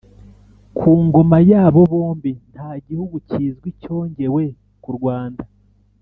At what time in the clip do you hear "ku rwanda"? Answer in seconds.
4.83-5.43